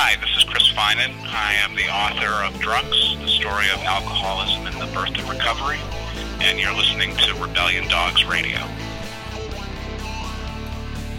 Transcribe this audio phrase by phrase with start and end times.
[0.00, 1.12] Hi, this is Chris Finan.
[1.26, 5.80] I am the author of Drunks, the story of alcoholism and the birth of recovery,
[6.40, 8.60] and you're listening to Rebellion Dogs Radio.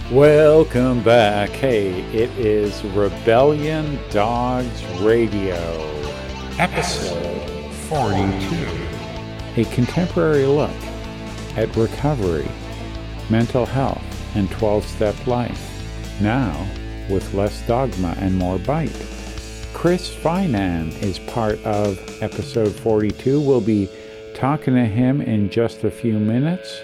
[0.09, 1.49] Welcome back.
[1.49, 5.57] Hey, it is Rebellion Dogs Radio,
[6.57, 9.61] episode 42.
[9.61, 10.71] A contemporary look
[11.57, 12.47] at recovery,
[13.29, 14.01] mental health,
[14.37, 15.65] and 12 step life.
[16.21, 16.65] Now,
[17.09, 19.05] with less dogma and more bite.
[19.73, 23.39] Chris Finan is part of episode 42.
[23.39, 23.89] We'll be
[24.33, 26.81] talking to him in just a few minutes.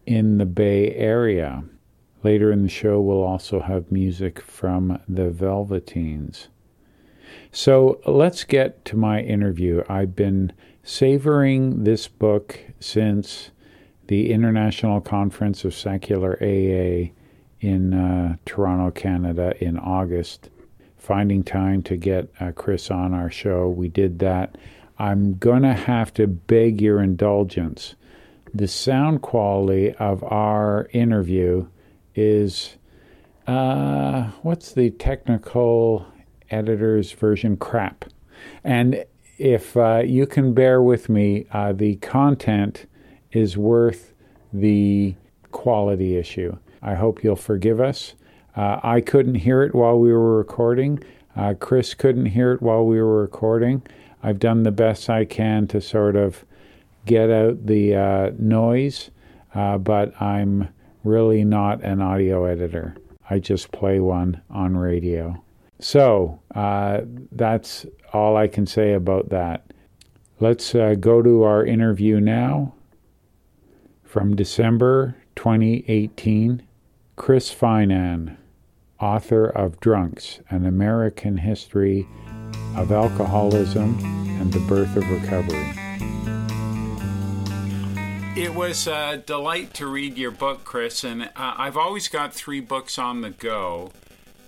[0.06, 1.64] in the Bay Area.
[2.22, 6.48] Later in the show, we'll also have music from the Velveteens.
[7.52, 9.82] So let's get to my interview.
[9.88, 13.50] I've been savoring this book since
[14.06, 17.10] the International Conference of Secular AA
[17.60, 20.50] in uh, Toronto, Canada, in August.
[20.96, 24.56] Finding time to get uh, Chris on our show, we did that.
[24.98, 27.94] I'm going to have to beg your indulgence
[28.54, 31.66] the sound quality of our interview
[32.14, 32.76] is
[33.48, 36.06] uh, what's the technical
[36.50, 38.04] editor's version crap.
[38.62, 39.04] And
[39.38, 42.86] if uh, you can bear with me, uh, the content
[43.32, 44.14] is worth
[44.52, 45.16] the
[45.50, 46.56] quality issue.
[46.80, 48.14] I hope you'll forgive us.
[48.56, 51.02] Uh, I couldn't hear it while we were recording.
[51.34, 53.82] Uh, Chris couldn't hear it while we were recording.
[54.22, 56.44] I've done the best I can to sort of
[57.06, 59.10] get out the uh, noise,
[59.54, 60.68] uh, but I'm
[61.02, 62.96] really not an audio editor.
[63.28, 65.42] I just play one on radio.
[65.80, 69.72] So uh, that's all I can say about that.
[70.40, 72.74] Let's uh, go to our interview now
[74.02, 76.62] from December 2018.
[77.16, 78.36] Chris Finan,
[79.00, 82.08] author of Drunks An American History
[82.76, 83.98] of Alcoholism
[84.40, 85.83] and the Birth of Recovery.
[88.36, 92.58] It was a delight to read your book, Chris, and uh, I've always got three
[92.58, 93.92] books on the go,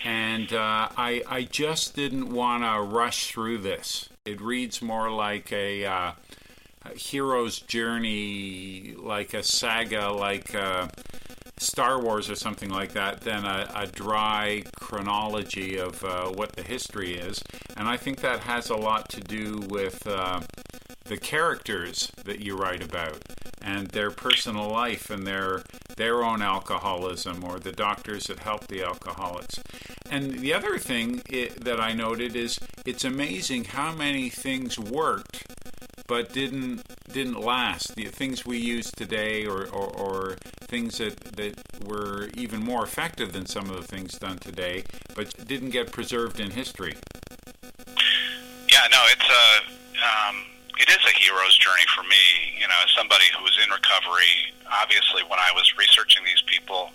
[0.04, 4.08] and uh, I, I just didn't want to rush through this.
[4.24, 6.12] It reads more like a, uh,
[6.84, 10.88] a hero's journey, like a saga, like uh,
[11.58, 16.62] Star Wars or something like that, than a, a dry chronology of uh, what the
[16.62, 17.42] history is.
[17.76, 20.40] And I think that has a lot to do with uh,
[21.04, 23.22] the characters that you write about
[23.62, 25.62] and their personal life and their
[25.96, 29.62] their own alcoholism or the doctors that help the alcoholics.
[30.10, 35.46] And the other thing it, that I noted is it's amazing how many things worked
[36.06, 37.94] but didn't didn't last.
[37.94, 40.36] The things we use today, or, or, or,
[40.68, 41.54] things that, that
[41.84, 44.84] were even more effective than some of the things done today,
[45.14, 46.94] but didn't get preserved in history.
[48.68, 49.46] Yeah, no, it's a.
[49.96, 50.46] Um
[50.78, 52.52] it is a hero's journey for me.
[52.60, 56.92] You know, as somebody who was in recovery, obviously, when I was researching these people,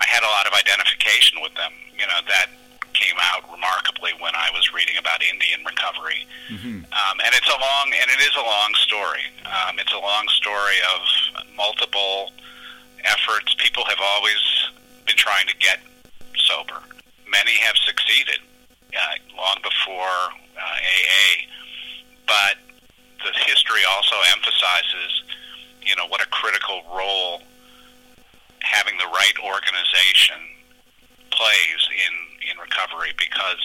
[0.00, 1.72] I had a lot of identification with them.
[1.92, 2.48] You know, that
[2.96, 6.26] came out remarkably when I was reading about Indian recovery.
[6.48, 6.88] Mm-hmm.
[6.88, 9.24] Um, and it's a long, and it is a long story.
[9.46, 11.00] Um, it's a long story of
[11.56, 12.32] multiple
[13.04, 13.54] efforts.
[13.58, 14.40] People have always
[15.06, 15.80] been trying to get
[16.36, 16.82] sober.
[17.28, 18.40] Many have succeeded
[18.94, 21.46] uh, long before uh, AA,
[22.26, 22.56] but
[23.24, 25.22] the history also emphasizes,
[25.82, 27.42] you know, what a critical role
[28.60, 30.36] having the right organization
[31.30, 32.14] plays in
[32.50, 33.60] in recovery because,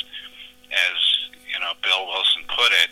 [0.72, 0.98] as
[1.48, 2.92] you know, Bill Wilson put it,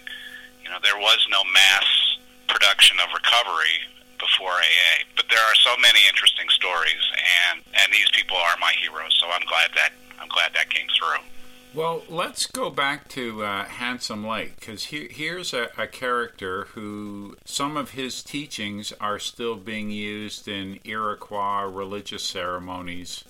[0.63, 2.17] you know, there was no mass
[2.47, 3.83] production of recovery
[4.23, 5.03] before AA.
[5.15, 7.03] But there are so many interesting stories,
[7.51, 9.11] and and these people are my heroes.
[9.19, 11.27] So I'm glad that I'm glad that came through.
[11.73, 17.35] Well, let's go back to uh, Handsome Lake because he, here's a, a, character who
[17.45, 23.23] some of his teachings are still being used in Iroquois religious ceremonies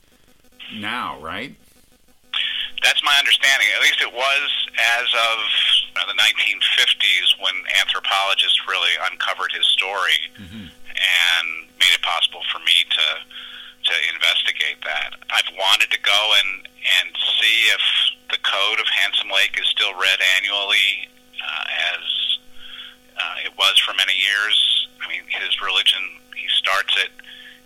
[0.76, 1.56] now, right?
[2.84, 3.68] That's my understanding.
[3.78, 5.38] At least it was as of
[5.88, 10.68] you know, the 1950s when anthropologists really uncovered his story mm-hmm.
[11.04, 13.08] And made it possible for me to
[13.84, 15.20] to investigate that.
[15.28, 17.10] I've wanted to go and and
[17.40, 17.84] see if
[18.32, 21.66] the code of Handsome Lake is still read annually uh,
[21.96, 22.04] as
[23.20, 24.88] uh, it was for many years.
[25.04, 26.02] I mean, his religion
[26.36, 27.12] he starts it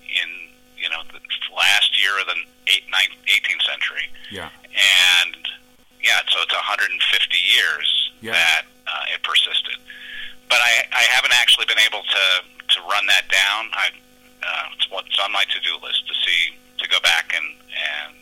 [0.10, 0.30] in
[0.78, 1.22] you know the
[1.54, 2.38] last year of the
[2.68, 4.06] 18th century.
[4.32, 4.50] Yeah.
[5.24, 5.38] And
[6.04, 6.94] yeah, so it's 150
[7.38, 8.34] years yeah.
[8.34, 9.76] that uh, it persisted.
[10.50, 12.24] But I, I haven't actually been able to
[12.78, 13.70] to run that down.
[13.74, 13.90] I
[14.44, 18.16] uh, it's what's on my to do list to see to go back and and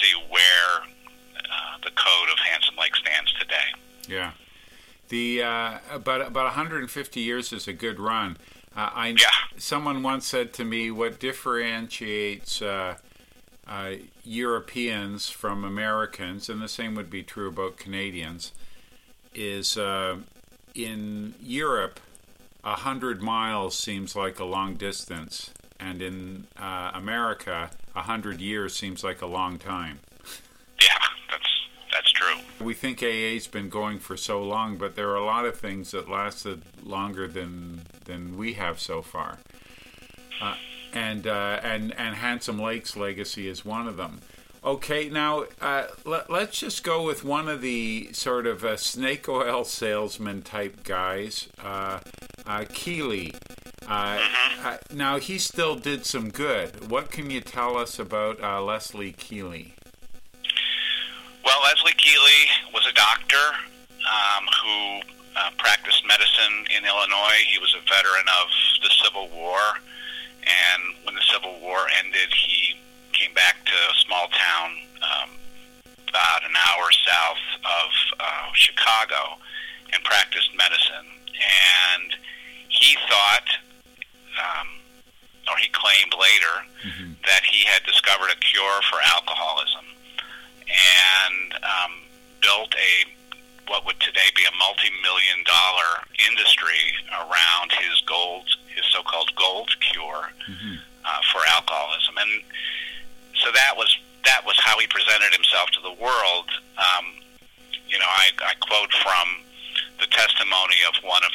[0.00, 0.82] see where
[1.36, 3.68] uh, the code of Handsome Lake stands today.
[4.08, 4.32] Yeah,
[5.08, 8.38] the uh, about about 150 years is a good run.
[8.76, 9.26] Uh, I yeah.
[9.56, 12.96] someone once said to me, "What differentiates uh,
[13.66, 13.92] uh,
[14.24, 18.52] Europeans from Americans, and the same would be true about Canadians,
[19.34, 20.18] is uh,
[20.74, 22.00] in Europe."
[22.64, 28.74] A hundred miles seems like a long distance, and in uh, America, a hundred years
[28.74, 30.00] seems like a long time.
[30.80, 30.88] Yeah,
[31.30, 32.36] that's that's true.
[32.60, 35.92] We think AA's been going for so long, but there are a lot of things
[35.92, 39.38] that lasted longer than than we have so far.
[40.40, 40.56] Uh,
[40.92, 44.20] and uh, and and Handsome Lake's legacy is one of them.
[44.64, 49.28] Okay, now uh, let, us just go with one of the sort of uh, snake
[49.28, 52.00] oil salesman type guys, uh,
[52.48, 53.34] uh Keeley.
[53.86, 54.18] Uh,
[54.64, 56.90] uh, now, he still did some good.
[56.90, 59.74] What can you tell us about Leslie Keeley?
[61.44, 63.46] Well, Leslie Keeley was a doctor
[64.04, 65.00] um, who
[65.56, 67.40] practiced medicine in Illinois.
[67.46, 68.48] He was a veteran of
[68.82, 69.60] the Civil War,
[70.42, 72.76] and when the Civil War ended, he
[73.12, 74.70] came back to a small town
[75.02, 75.30] um,
[76.08, 77.88] about an hour south of
[78.20, 79.38] uh, Chicago
[79.92, 81.08] and practiced medicine.
[81.94, 82.16] And
[82.80, 83.48] he thought,
[84.38, 84.68] um,
[85.50, 86.54] or he claimed later,
[86.84, 87.12] mm-hmm.
[87.26, 89.84] that he had discovered a cure for alcoholism
[90.68, 91.92] and um,
[92.42, 93.08] built a
[93.68, 100.32] what would today be a multi-million dollar industry around his gold, his so-called gold cure
[100.48, 100.76] mm-hmm.
[101.04, 102.16] uh, for alcoholism.
[102.16, 102.42] And
[103.36, 103.92] so that was
[104.24, 106.48] that was how he presented himself to the world.
[106.76, 107.20] Um,
[107.86, 109.44] you know, I, I quote from
[110.00, 111.32] the testimony of one of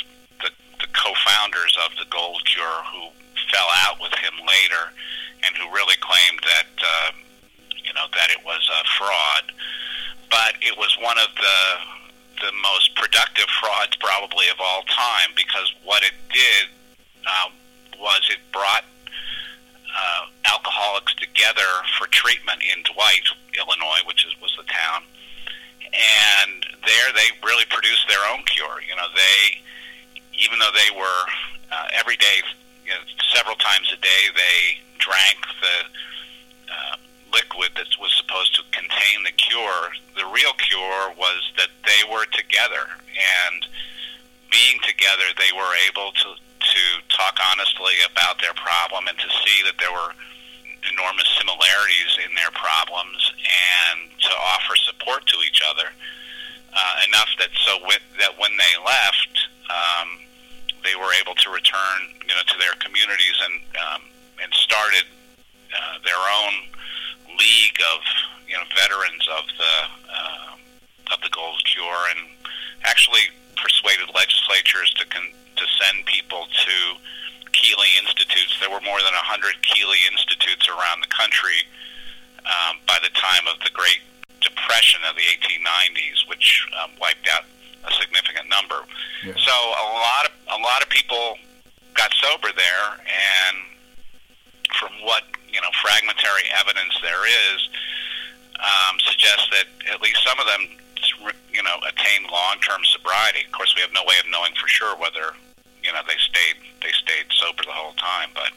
[0.83, 3.07] the, co-founders of the Gold Cure who
[3.51, 4.91] fell out with him later,
[5.43, 7.11] and who really claimed that uh,
[7.83, 9.51] you know that it was a fraud.
[10.29, 11.59] But it was one of the
[12.43, 16.67] the most productive frauds probably of all time because what it did
[17.23, 17.53] um,
[17.99, 18.83] was it brought
[19.93, 23.23] uh, alcoholics together for treatment in Dwight,
[23.55, 25.03] Illinois, which is, was the town.
[25.93, 28.81] And there they really produced their own cure.
[28.81, 29.61] You know, they,
[30.37, 31.21] even though they were
[31.71, 32.41] uh, every day,
[32.85, 35.77] you know, several times a day, they drank the
[36.69, 36.95] uh,
[37.33, 39.91] liquid that was supposed to contain the cure.
[40.15, 42.85] The real cure was that they were together.
[43.09, 43.65] And
[44.51, 46.29] being together, they were able to
[46.63, 50.15] to talk honestly about their problem and to see that there were
[50.91, 55.91] enormous similarities in their problems and to offer support to each other
[56.73, 60.19] uh, enough that so with, that when they left, um,
[60.83, 64.01] they were able to return you know to their communities and um,
[64.41, 65.05] and started
[65.71, 66.53] uh, their own
[67.37, 68.01] league of
[68.47, 69.75] you know veterans of the
[70.11, 72.27] uh, of the Gold Cure and
[72.83, 76.75] actually persuaded legislatures to con- to send people to
[77.53, 78.57] Keeley Institutes.
[78.59, 81.63] There were more than 100 Keeley Institutes around the country
[82.43, 84.01] um, by the time of the Great
[84.41, 87.45] Depression of the 1890s, which um, wiped out
[87.85, 88.83] a significant number.
[89.25, 89.33] Yeah.
[89.37, 91.37] So a lot of a lot of people
[91.93, 93.57] got sober there, and
[94.79, 95.23] from what
[95.53, 97.69] you know, fragmentary evidence there is,
[98.57, 100.65] um, suggests that at least some of them
[101.53, 103.45] you know, attain long-term sobriety.
[103.45, 105.37] Of course, we have no way of knowing for sure whether,
[105.85, 108.33] you know, they stayed they stayed sober the whole time.
[108.33, 108.49] But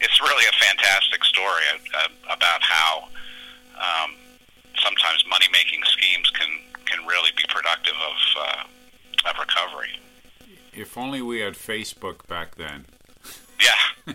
[0.00, 3.08] it's really a fantastic story uh, about how
[3.80, 4.12] um,
[4.76, 6.57] sometimes money making schemes can
[6.90, 9.90] can really be productive of uh, of recovery.
[10.72, 12.86] If only we had Facebook back then.
[13.60, 14.14] Yeah.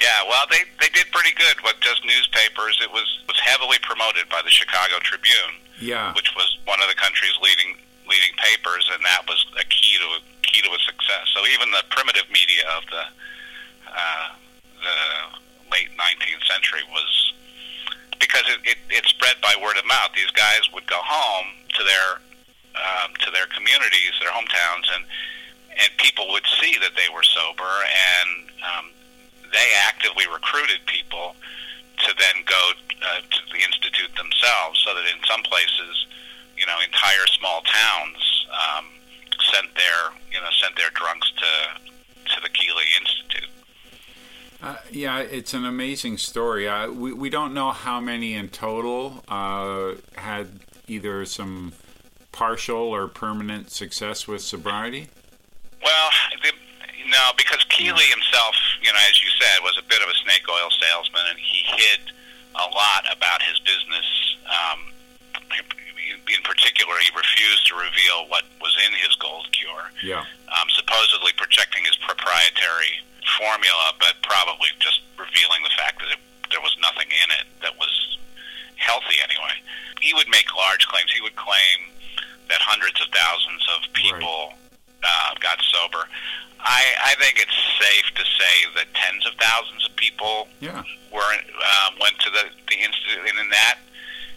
[0.00, 2.78] yeah, well, they, they did pretty good with just newspapers.
[2.82, 6.12] It was, was heavily promoted by the Chicago Tribune, Yeah.
[6.14, 7.76] which was one of the country's leading
[8.08, 11.30] leading papers, and that was a key to a key to a success.
[11.32, 13.04] So even the primitive media of the
[13.86, 14.28] uh,
[14.82, 14.98] the
[15.70, 17.32] late 19th century was
[18.20, 20.12] because it, it, it spread by word of mouth.
[20.14, 22.08] These guys would go home to their
[22.76, 25.04] um, to their communities, their hometowns, and
[25.80, 28.30] and people would see that they were sober, and
[28.62, 28.86] um,
[29.50, 31.34] they actively recruited people
[32.04, 32.62] to then go
[33.02, 36.06] uh, to the institute themselves, so that in some places,
[36.56, 38.20] you know, entire small towns
[38.52, 38.86] um,
[39.52, 41.52] sent their you know sent their drunks to
[42.36, 43.19] to the Keeley Institute.
[44.62, 46.68] Uh, yeah, it's an amazing story.
[46.68, 50.48] Uh, we, we don't know how many in total uh, had
[50.86, 51.72] either some
[52.32, 55.08] partial or permanent success with sobriety.
[55.82, 56.10] Well,
[56.42, 56.52] the,
[57.08, 60.44] no, because Keeley himself, you know, as you said, was a bit of a snake
[60.48, 62.00] oil salesman, and he hid
[62.54, 64.36] a lot about his business.
[64.44, 64.92] Um,
[66.28, 70.20] in particular, he refused to reveal what was in his gold cure, Yeah.
[70.52, 73.00] um, supposedly projecting his proprietary
[73.38, 76.20] formula, but probably just revealing the fact that it,
[76.50, 77.92] there was nothing in it that was
[78.76, 79.54] healthy anyway.
[80.00, 81.12] He would make large claims.
[81.12, 81.78] He would claim
[82.48, 84.54] that hundreds of thousands of people
[85.04, 86.08] uh, got sober.
[86.60, 90.82] I, I think it's safe to say that tens of thousands of people Yeah.
[91.12, 93.78] were uh, went to the the institute, and in that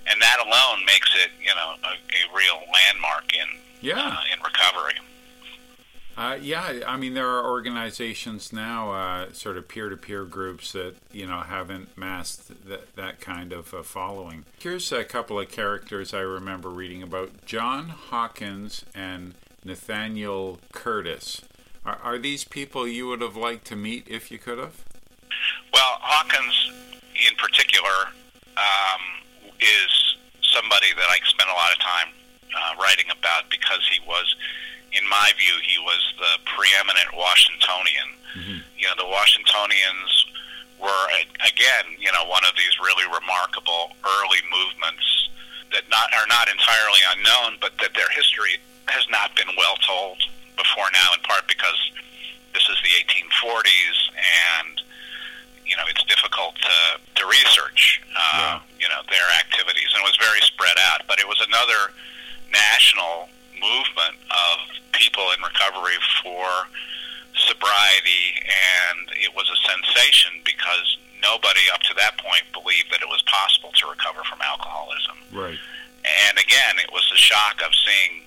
[0.08, 3.48] and that alone makes it you know a, a real landmark in
[3.82, 4.00] Yeah.
[4.00, 4.96] uh, in recovery.
[6.16, 11.26] Uh, yeah, I mean there are organizations now, uh, sort of peer-to-peer groups that you
[11.26, 14.46] know haven't that that kind of uh, following.
[14.60, 19.34] Here's a couple of characters I remember reading about: John Hawkins and
[19.66, 21.42] Nathaniel Curtis.
[21.86, 24.86] Are, are these people you would have liked to meet if you could have?
[25.74, 26.72] Well, Hawkins,
[27.28, 28.14] in particular,
[28.56, 29.02] um,
[29.60, 30.18] is
[30.54, 32.08] somebody that I spent a lot of time
[32.56, 34.36] uh, writing about because he was,
[34.94, 38.10] in my view, he was the preeminent Washingtonian.
[38.36, 38.64] Mhm.
[38.78, 40.26] You know, the Washingtonians
[40.78, 41.06] were
[41.46, 45.30] again, you know, one of these really remarkable early movements
[45.72, 48.58] that not are not entirely unknown, but that their history
[48.90, 50.18] has not been well told
[50.58, 51.78] before now, in part because
[52.54, 53.98] this is the 1840s
[54.62, 54.82] and
[55.66, 60.18] you know it's difficult to to research uh, you know their activities and it was
[60.18, 61.92] very spread out but it was another
[62.52, 64.60] national movement of
[65.04, 66.48] people in recovery for
[67.36, 73.10] sobriety and it was a sensation because nobody up to that point believed that it
[73.12, 75.58] was possible to recover from alcoholism Right.
[76.06, 78.22] and again, it was the shock of seeing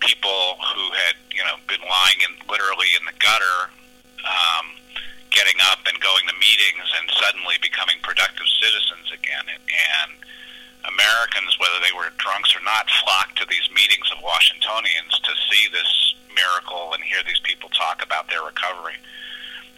[0.00, 3.58] people who had, you know, been lying in literally in the gutter,
[4.22, 4.66] um,
[5.32, 9.44] getting up and going to meetings and suddenly becoming productive citizens again.
[9.50, 10.10] And, and
[10.88, 15.68] Americans, whether they were drunks or not, flocked to these meetings of Washingtonians to see
[15.72, 18.98] this miracle and hear these people talk about their recovery.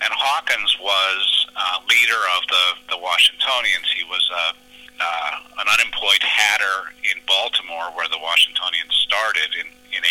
[0.02, 3.88] And Hawkins was uh, leader of the, the Washingtonians.
[3.96, 4.56] He was a
[4.96, 10.02] uh, an unemployed hatter in Baltimore, where the Washingtonians started in, in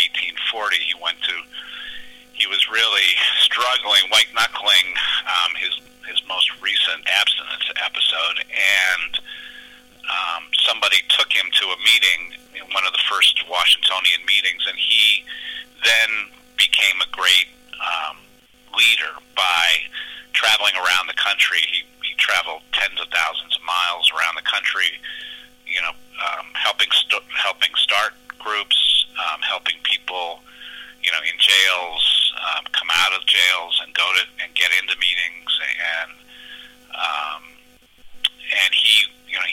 [0.46, 0.78] 1840.
[0.78, 1.36] He went to,
[2.34, 3.10] he was really
[3.42, 4.94] struggling, white knuckling
[5.26, 5.74] um, his
[6.06, 9.18] his most recent abstinence episode, and
[10.10, 14.78] um, somebody took him to a meeting in one of the first Washingtonian meetings, and
[14.78, 15.24] he
[15.84, 16.10] then
[16.58, 18.18] became a great um,
[18.74, 19.66] leader by
[20.34, 21.60] traveling around the country.
[21.68, 25.02] He he traveled tens of thousands of miles around the country,
[25.66, 30.42] you know, um, helping st- helping start groups, um, helping people,
[31.02, 34.96] you know, in jails um, come out of jails and go to and get into
[35.02, 36.12] meetings, and
[36.94, 37.44] um,
[38.64, 38.95] and he,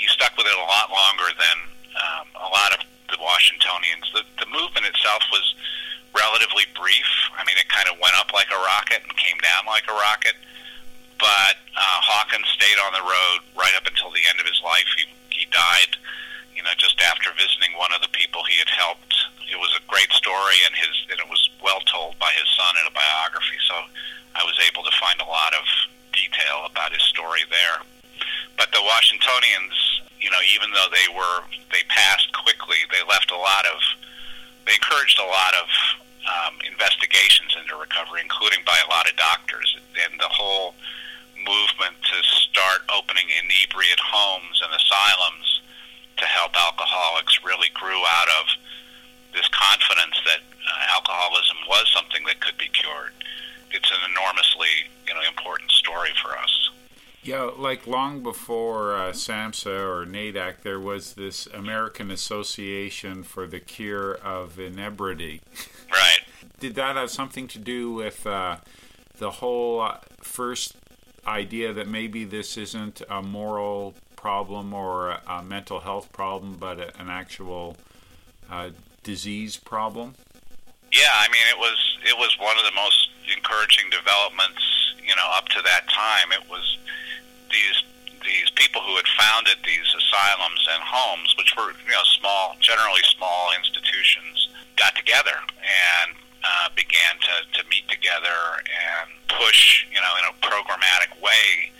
[0.02, 1.56] he stuck with it a lot longer than
[1.94, 4.10] um, a lot of the Washingtonians.
[4.10, 5.54] The, the movement itself was
[6.10, 7.06] relatively brief.
[7.38, 9.94] I mean, it kind of went up like a rocket and came down like a
[9.94, 10.34] rocket
[11.22, 14.90] but uh, Hawkins stayed on the road right up until the end of his life.
[14.98, 15.94] He he died,
[16.50, 19.14] you know, just after visiting one of the people he had helped.
[19.46, 22.74] It was a great story, and his and it was well told by his son
[22.82, 23.54] in a biography.
[23.70, 23.78] So
[24.34, 25.62] I was able to find a lot of
[26.10, 27.86] detail about his story there.
[28.58, 29.78] But the Washingtonians,
[30.22, 31.42] you know, even though they were
[31.74, 33.78] they passed quickly, they left a lot of
[34.64, 35.66] they encouraged a lot of
[36.22, 39.74] um, investigations into recovery, including by a lot of doctors,
[40.06, 40.78] and the whole
[41.42, 45.62] movement to start opening inebriate homes and asylums
[46.16, 48.46] to help alcoholics really grew out of
[49.34, 53.10] this confidence that uh, alcoholism was something that could be cured.
[53.74, 56.70] It's an enormously you know important story for us.
[57.24, 63.60] Yeah, like long before uh, SAMHSA or NAADAC, there was this American Association for the
[63.60, 65.40] Cure of Inebriety.
[65.88, 66.18] Right.
[66.58, 68.56] Did that have something to do with uh,
[69.18, 70.74] the whole uh, first
[71.24, 76.78] idea that maybe this isn't a moral problem or a, a mental health problem, but
[76.98, 77.76] an actual
[78.50, 78.70] uh,
[79.04, 80.14] disease problem?
[80.90, 84.62] Yeah, I mean, it was it was one of the most encouraging developments,
[85.00, 86.32] you know, up to that time.
[86.32, 86.78] It was
[87.52, 87.84] these
[88.24, 93.02] these people who had founded these asylums and homes, which were you know small, generally
[93.14, 100.12] small institutions, got together and uh, began to, to meet together and push, you know,
[100.18, 101.70] in a programmatic way,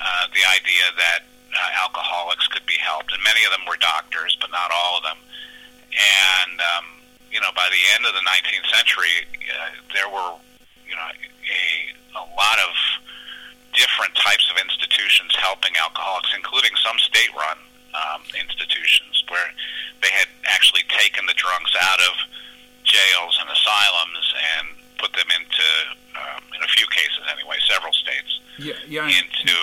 [0.00, 4.36] uh, the idea that uh, alcoholics could be helped, and many of them were doctors,
[4.40, 5.20] but not all of them.
[5.92, 6.84] And um,
[7.30, 10.36] you know, by the end of the 19th century, uh, there were,
[10.84, 11.64] you know, a,
[12.20, 12.72] a lot of
[13.72, 17.58] different types of institutions helping alcoholics, including some state-run
[17.94, 19.52] um, institutions where
[20.00, 22.14] they had actually taken the drunks out of
[22.84, 24.26] jails and asylums
[24.58, 24.66] and
[24.98, 25.68] put them into,
[26.16, 29.56] um, in a few cases anyway, several states, yeah, yeah, into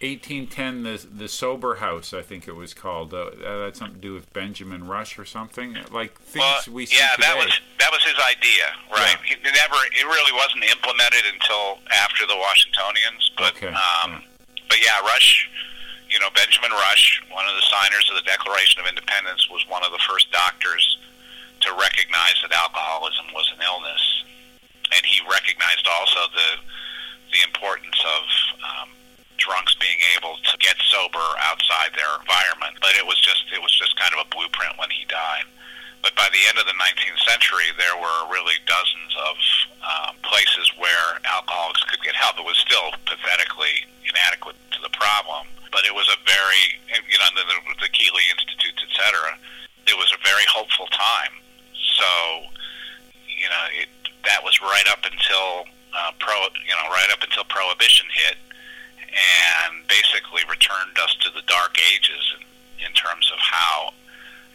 [0.00, 3.14] 1810, the the sober house, I think it was called.
[3.14, 5.76] Uh, that had something to do with Benjamin Rush or something.
[5.90, 7.28] Like things well, we see yeah, today.
[7.28, 9.16] that was that was his idea, right?
[9.28, 9.36] Yeah.
[9.38, 14.66] He never, it really wasn't implemented until after the Washingtonians, but Okay, um, yeah.
[14.68, 15.48] but yeah, Rush,
[16.10, 19.84] you know, Benjamin Rush, one of the signers of the Declaration of Independence, was one
[19.84, 20.98] of the first doctors
[21.60, 24.02] to recognize that alcoholism was an illness,
[24.92, 26.50] and he recognized also the
[27.32, 28.22] the importance of
[28.62, 28.88] um,
[29.44, 32.80] drunks being able to get sober outside their environment.
[32.80, 35.44] But it was just it was just kind of a blueprint when he died.
[36.04, 39.34] But by the end of the 19th century, there were really dozens of
[39.80, 42.36] um, places where alcoholics could get help.
[42.36, 47.30] It was still pathetically inadequate to the problem, but it was a very, you know,
[47.32, 47.44] the,
[47.80, 49.32] the Keeley Institutes, et cetera.
[49.88, 51.40] It was a very hopeful time.
[51.72, 52.08] So,
[53.24, 53.88] you know, it,
[54.28, 55.64] that was right up until
[55.96, 56.36] uh, pro,
[56.68, 58.36] you know, right up until prohibition hit,
[59.14, 62.42] and basically returned us to the dark ages in,
[62.86, 63.94] in terms of how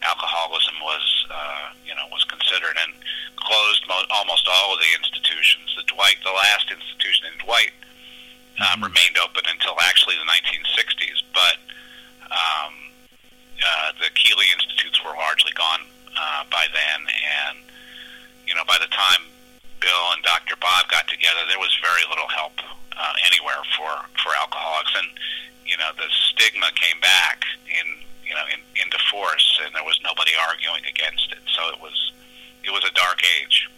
[0.02, 2.92] alcoholism was, uh, you know, was considered, and
[3.36, 5.72] closed mo- almost all of the institutions.
[5.76, 7.72] The Dwight, the last institution in Dwight,
[8.60, 11.56] um, remained open until actually the 1960s, but
[12.28, 12.72] um,
[13.60, 17.64] uh, the Keeley Institutes were largely gone uh, by then, and
[18.44, 19.24] you know, by the time
[19.80, 20.56] Bill and Dr.
[20.60, 22.56] Bob got together, there was very little help
[23.00, 23.90] uh, anywhere for
[24.22, 25.08] for alcoholics, and
[25.64, 27.86] you know, the stigma came back in
[28.24, 31.42] you know in, into force, and there was nobody arguing against it.
[31.56, 32.12] So it was
[32.64, 33.68] it was a dark age.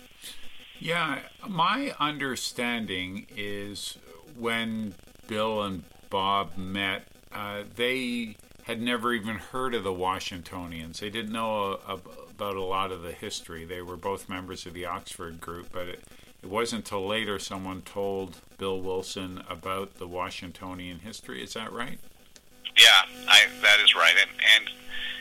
[0.78, 3.98] Yeah, my understanding is
[4.37, 4.94] when
[5.28, 11.00] Bill and Bob met, uh, they had never even heard of the Washingtonians.
[11.00, 11.98] They didn't know a,
[12.30, 13.64] about a lot of the history.
[13.64, 16.04] They were both members of the Oxford group, but it,
[16.42, 21.42] it wasn't until later someone told Bill Wilson about the Washingtonian history.
[21.42, 21.98] Is that right?
[22.76, 24.70] Yeah, I, that is right, and and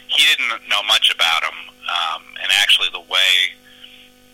[0.08, 1.58] he didn't know much about them,
[1.88, 3.56] um, and actually the way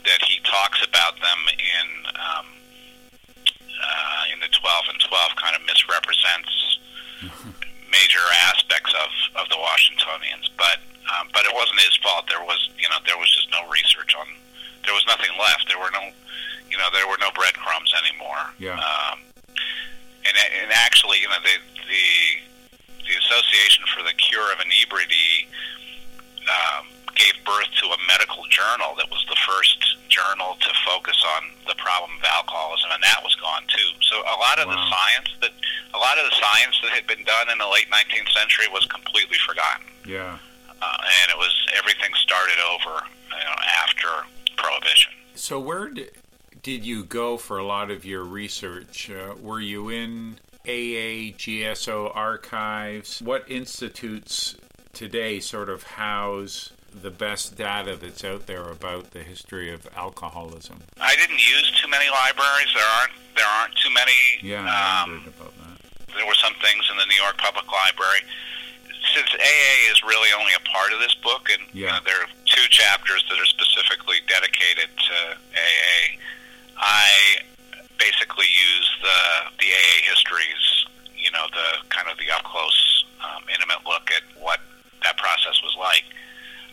[0.06, 2.46] that he talks about them in um,
[3.68, 6.80] uh, in the twelve and twelve kind of misrepresents
[7.92, 10.80] major aspects of, of the Washingtonians, but
[11.12, 12.26] um, but it wasn't his fault.
[12.30, 14.28] There was you know there was just no research on.
[14.86, 15.68] There was nothing left.
[15.68, 16.16] There were no
[16.72, 18.44] you know there were no breadcrumbs anymore.
[18.60, 18.78] Yeah.
[18.80, 19.20] Um,
[20.28, 21.56] and and actually you know the
[21.88, 22.06] the
[23.08, 25.48] the Association for the Cure of Inebriety
[26.48, 29.80] um, gave birth to a medical journal that was the first
[30.12, 33.90] journal to focus on the problem of alcoholism, and that was gone too.
[34.04, 35.52] So a lot of the science that
[35.96, 38.86] a lot of the science that had been done in the late 19th century was
[38.88, 40.38] completely forgotten, Yeah.
[40.82, 44.08] uh, and it was everything started over you know, after
[44.56, 45.12] prohibition.
[45.36, 46.12] So where did,
[46.64, 49.10] did you go for a lot of your research?
[49.10, 53.22] Uh, were you in AA, GSO archives?
[53.22, 54.56] What institutes
[54.94, 60.80] today sort of house the best data that's out there about the history of alcoholism?
[61.00, 62.68] I didn't use too many libraries.
[62.74, 64.18] There aren't there aren't too many.
[64.42, 66.16] Yeah, I um, wondered about that.
[66.16, 68.22] there were some things in the New York Public Library.
[69.14, 72.28] Since AA is really only a part of this book, and you know, there are
[72.46, 75.16] two chapters that are specifically dedicated to
[75.56, 76.18] AA,
[76.78, 77.42] I
[78.00, 79.20] basically use the
[79.60, 80.86] the AA histories,
[81.18, 84.60] you know, the kind of the up close, um, intimate look at what
[85.04, 86.04] that process was like.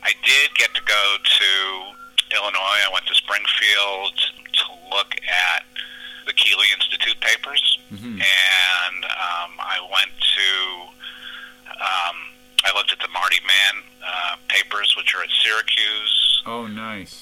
[0.03, 2.81] I did get to go to Illinois.
[2.85, 4.13] I went to Springfield
[4.53, 4.65] to
[4.95, 5.65] look at
[6.27, 8.21] the Keeley Institute papers, Mhm.
[8.21, 10.89] and um, I went to.
[11.75, 12.17] Um,
[12.67, 17.21] I looked at the Marty Mann uh, papers, which are at Syracuse, Oh, nice.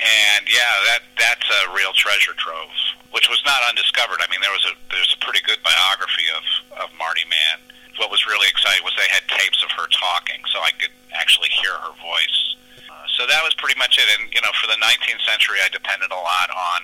[0.00, 2.72] And yeah, that that's a real treasure trove,
[3.12, 4.20] which was not undiscovered.
[4.24, 6.44] I mean, there was a there's a pretty good biography of
[6.80, 7.60] of Marty Mann.
[8.00, 11.52] What was really exciting was they had tapes of her talking, so I could actually
[11.52, 12.38] hear her voice.
[12.88, 14.08] Uh, so that was pretty much it.
[14.16, 16.80] And you know, for the 19th century, I depended a lot on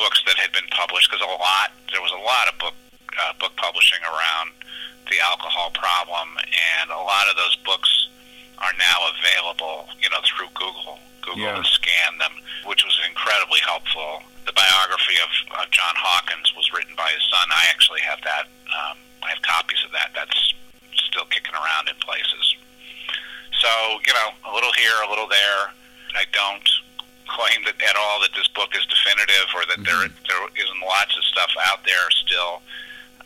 [0.00, 2.76] books that had been published because a lot there was a lot of book
[3.20, 4.56] uh, book publishing around
[5.12, 6.36] the alcohol problem,
[6.80, 8.08] and a lot of those books
[8.58, 10.98] are now available, you know, through Google.
[11.26, 11.58] Google Yeah.
[11.58, 12.32] to scan them,
[12.64, 14.22] which was incredibly helpful.
[14.46, 17.50] The biography of uh, John Hawkins was written by his son.
[17.50, 18.46] I actually have that.
[18.70, 20.10] Um, I have copies of that.
[20.14, 20.54] That's
[20.94, 22.54] still kicking around in places.
[23.58, 23.68] So
[24.06, 25.74] you know, a little here, a little there.
[26.14, 26.62] I don't
[27.26, 31.16] claim that at all that this book is definitive or that there there isn't lots
[31.18, 32.62] of stuff out there still.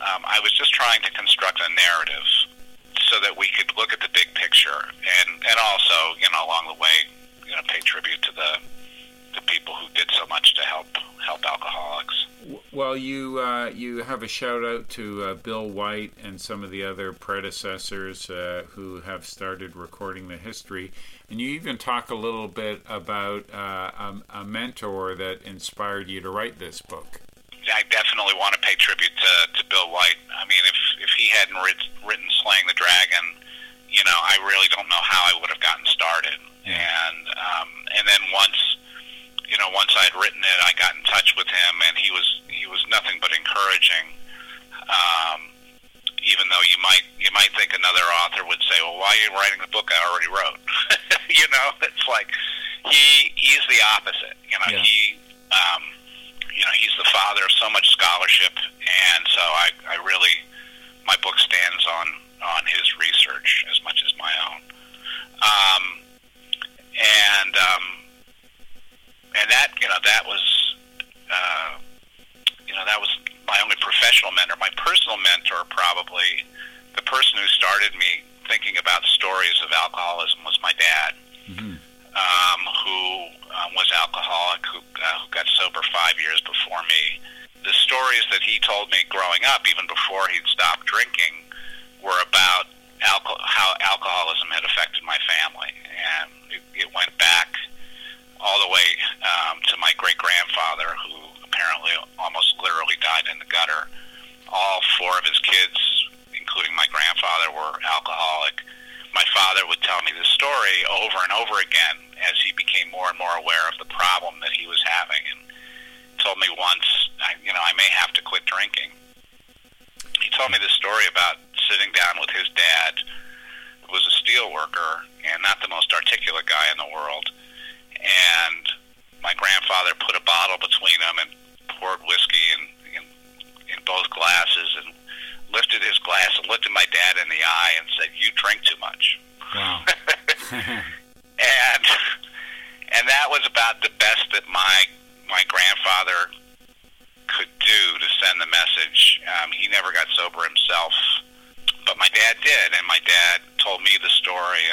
[0.01, 2.25] Um, I was just trying to construct a narrative
[3.13, 4.89] so that we could look at the big picture
[5.21, 7.05] and and also you know along the way
[7.61, 8.57] know pay tribute to the
[9.35, 10.87] the people who did so much to help
[11.25, 12.25] help alcoholics.
[12.73, 16.71] Well, you uh, you have a shout out to uh, Bill White and some of
[16.71, 20.91] the other predecessors uh, who have started recording the history,
[21.29, 26.19] and you even talk a little bit about uh, a, a mentor that inspired you
[26.21, 27.21] to write this book.
[27.73, 30.17] I definitely want to pay tribute to, to Bill White.
[30.35, 33.37] I mean, if if he hadn't writ, written "Slaying the Dragon,"
[33.87, 36.39] you know, I really don't know how I would have gotten started.
[36.65, 38.59] And um, and then once,
[39.49, 42.27] you know, once I'd written it, I got in touch with him, and he was
[42.49, 44.13] he was nothing but encouraging.
[44.85, 45.49] Um,
[46.21, 49.31] even though you might you might think another author would say, "Well, why are you
[49.33, 50.59] writing the book I already wrote?"
[51.33, 52.29] you know, it's like
[52.85, 54.37] he he's the opposite.
[54.45, 54.85] You know, Yeah.
[54.85, 55.17] he
[55.49, 55.81] um,
[56.53, 58.53] you know he's the father of so much scholarship,
[58.85, 60.35] and so I I really
[61.09, 62.07] my book stands on
[62.45, 63.49] on his research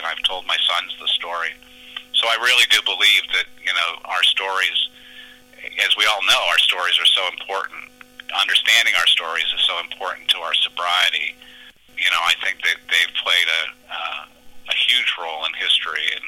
[0.09, 1.53] I've told my sons the story.
[2.17, 4.89] So I really do believe that you know our stories,
[5.85, 7.93] as we all know, our stories are so important.
[8.33, 11.37] Understanding our stories is so important to our sobriety.
[11.97, 14.23] You know, I think that they've played a uh,
[14.69, 16.25] a huge role in history in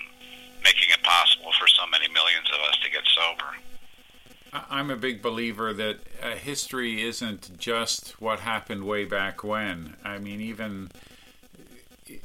[0.62, 3.57] making it possible for so many millions of us to get sober.
[4.53, 9.97] I'm a big believer that uh, history isn't just what happened way back when.
[10.05, 10.90] I mean, even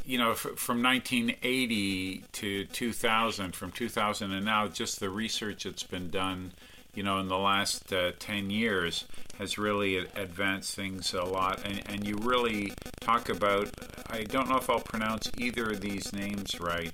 [0.05, 5.83] you know, f- from 1980 to 2000, from 2000 and now, just the research that's
[5.83, 6.51] been done,
[6.93, 9.05] you know, in the last uh, 10 years
[9.39, 11.65] has really advanced things a lot.
[11.65, 13.69] And, and you really talk about,
[14.09, 16.93] I don't know if I'll pronounce either of these names right,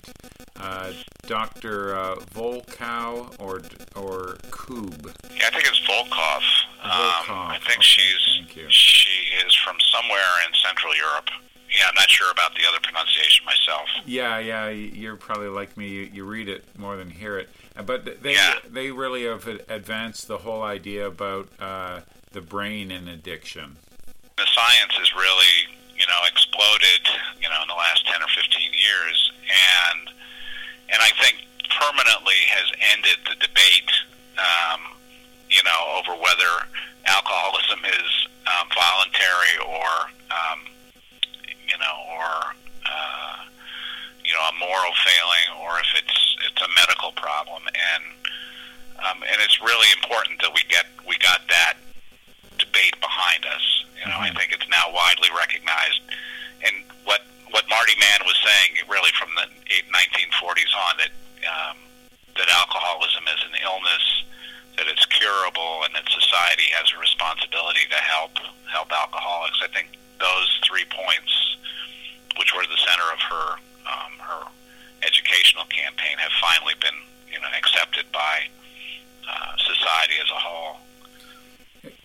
[0.55, 0.93] uh,
[1.27, 1.95] Dr.
[1.95, 3.61] Uh, Volkow or,
[3.95, 5.05] or Koob.
[5.35, 6.41] Yeah, I think it's Volkov.
[6.83, 8.21] Um, Volkov, I think okay, she's
[8.69, 9.09] she
[9.45, 11.29] is from somewhere in Central Europe.
[11.71, 13.87] Yeah, I'm not sure about the other pronunciation myself.
[14.05, 15.87] Yeah, yeah, you're probably like me.
[15.87, 17.49] You, you read it more than hear it.
[17.77, 18.55] Uh, But they Yeah.
[18.69, 23.77] they really have advanced the whole idea about uh, the brain and addiction.
[24.37, 27.07] The science has really, you know, exploded,
[27.41, 30.09] you know, in the last 10 or 15 years and and
[30.93, 31.37] and I think
[31.79, 33.91] permanently has ended the debate,
[34.37, 34.81] um,
[35.49, 36.67] you know, over whether
[44.81, 48.03] you moral failing, or if it's it's a medical problem, and
[49.05, 51.77] um, and it's really important that we get we got that
[52.57, 53.85] debate behind us.
[53.99, 54.33] You know, mm-hmm.
[54.33, 56.01] I think it's now widely recognized,
[56.65, 59.45] and what what Marty Mann was saying, really from the
[59.91, 61.13] 1940s on, that
[61.45, 61.77] um,
[62.37, 64.05] that alcoholism is an illness,
[64.77, 68.33] that it's curable, and that society has a responsibility to help
[68.71, 69.61] help alcoholics.
[69.61, 71.33] I think those three points,
[72.37, 73.70] which were the center of her her educational campaign, have
[76.41, 76.99] finally been
[77.31, 78.47] you know accepted by
[79.29, 80.77] uh, society as a whole.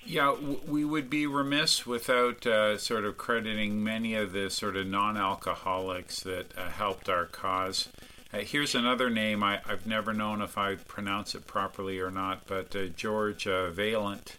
[0.04, 4.86] Yeah, we would be remiss without uh, sort of crediting many of the sort of
[4.86, 7.88] non alcoholics that uh, helped our cause.
[8.32, 12.46] Uh, here's another name I, have never known if I pronounce it properly or not,
[12.46, 14.36] but uh, George uh, Vaillant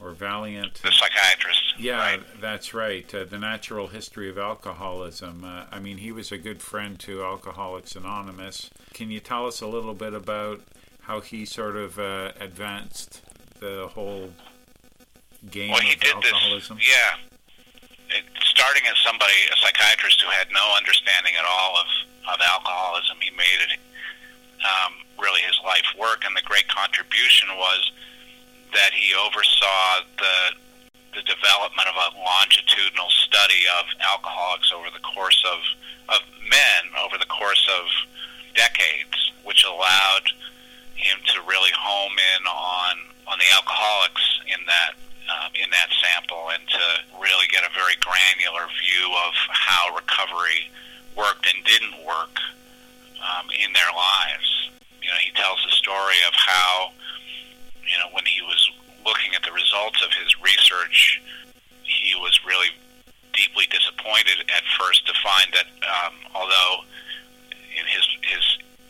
[0.00, 0.82] or Valiant.
[0.82, 1.51] The psychiatrist.
[1.78, 2.40] Yeah, right.
[2.40, 3.14] that's right.
[3.14, 5.44] Uh, the Natural History of Alcoholism.
[5.44, 8.70] Uh, I mean, he was a good friend to Alcoholics Anonymous.
[8.92, 10.60] Can you tell us a little bit about
[11.02, 13.22] how he sort of uh, advanced
[13.60, 14.30] the whole
[15.50, 16.76] game well, he of did alcoholism?
[16.76, 18.16] This, yeah.
[18.16, 21.86] It, starting as somebody, a psychiatrist who had no understanding at all of
[22.28, 23.16] of alcoholism.
[23.20, 23.80] He made it
[24.62, 27.92] um, really his life work, and the great contribution was
[28.72, 30.56] that he oversaw the
[31.14, 35.60] the development of a longitudinal study of alcoholics over the course of
[36.08, 37.86] of men over the course of
[38.54, 40.26] decades, which allowed
[40.96, 42.94] him to really home in on
[43.28, 44.92] on the alcoholics in that
[45.30, 46.84] um, in that sample and to
[47.20, 50.68] really get a very granular view of how recovery
[51.16, 52.36] worked and didn't work
[53.22, 54.70] um, in their lives.
[55.00, 56.90] You know, he tells the story of how,
[57.86, 58.70] you know, when he was
[59.04, 61.20] looking at the results of his research,
[61.82, 62.70] he was really
[63.32, 66.84] deeply disappointed at first to find that um, although
[67.50, 68.44] in his his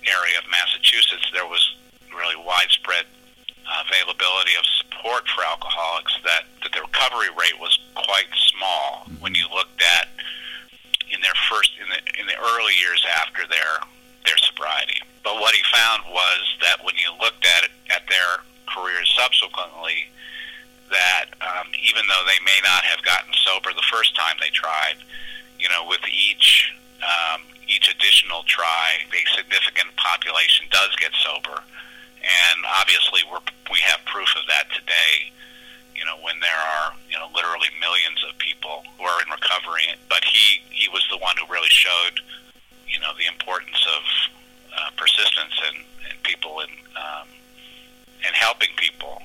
[0.06, 1.62] area of Massachusetts there was
[2.10, 3.06] really widespread
[3.86, 9.46] availability of support for alcoholics, that, that the recovery rate was quite small when you
[9.54, 10.08] looked at
[11.10, 13.80] in their first in the in the early years after their
[14.24, 15.00] their sobriety.
[15.22, 18.42] But what he found was that when you looked at it, at their
[18.74, 20.08] careers subsequently,
[20.90, 24.96] that um, even though they may not have gotten sober the first time they tried,
[25.58, 31.62] you know, with each um, each additional try, a significant population does get sober,
[32.20, 33.38] and obviously we
[33.70, 35.32] we have proof of that today
[36.02, 39.86] you know, when there are, you know, literally millions of people who are in recovery.
[40.10, 42.18] But he, he was the one who really showed,
[42.90, 44.02] you know, the importance of
[44.74, 45.78] uh, persistence and,
[46.10, 47.28] and people and, um,
[48.24, 49.22] and helping people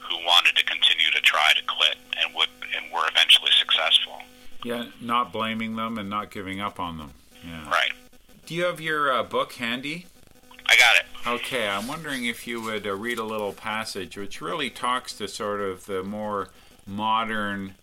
[0.00, 4.22] who wanted to continue to try to quit and would and were eventually successful.
[4.64, 7.12] Yeah, not blaming them and not giving up on them.
[7.44, 7.68] Yeah.
[7.68, 7.92] Right.
[8.46, 10.06] Do you have your uh, book handy?
[10.66, 11.06] I got it.
[11.26, 15.28] Okay, I'm wondering if you would uh, read a little passage which really talks to
[15.28, 16.48] sort of the more
[16.86, 17.74] modern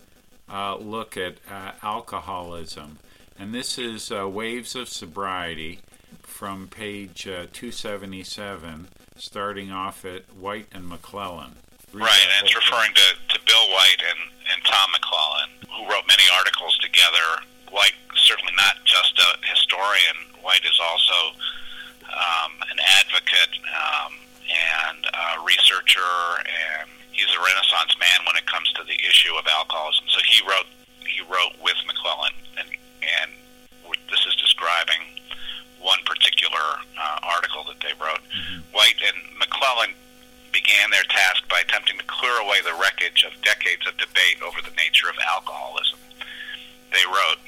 [0.50, 3.00] uh, look at uh, alcoholism.
[3.40, 5.80] And this is uh, Waves of Sobriety
[6.28, 11.58] from page uh, 277, starting off at White and McLellan.
[11.94, 14.20] Read right, and it's referring to, to Bill White and,
[14.54, 17.42] and Tom McLellan, who wrote many articles together.
[17.72, 21.34] White, certainly not just a historian, White is also
[22.06, 24.13] um, an advocate um,
[24.46, 26.13] and a researcher,
[26.46, 30.06] and he's a Renaissance man when it comes to the issue of alcoholism.
[30.08, 30.68] So he wrote
[31.02, 32.70] he wrote with McLellan, and
[33.02, 33.32] and
[34.12, 35.17] this is describing
[35.88, 38.19] one particular uh, article that they wrote.
[38.28, 38.76] Mm-hmm.
[38.76, 39.95] White and McLellan
[40.52, 44.60] began their task by attempting to clear away the wreckage of decades of debate over
[44.60, 46.00] the nature of alcoholism.
[46.91, 47.39] They wrote,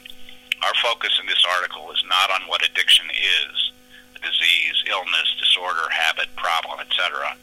[0.63, 3.75] Our focus in this article is not on what addiction is
[4.15, 7.36] a disease, illness, disorder, habit, problem, etc.,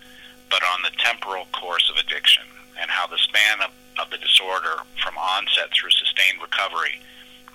[0.48, 2.46] but on the temporal course of addiction
[2.80, 7.00] and how the span of, of the disorder from onset through sustained recovery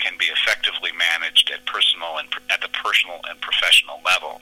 [0.02, 4.42] can be effectively managed at personal and at the personal and professional level.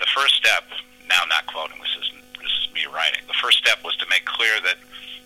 [0.00, 0.64] The first step,
[1.08, 2.08] now not quoting this is
[2.40, 3.22] this is me writing.
[3.28, 4.80] The first step was to make clear that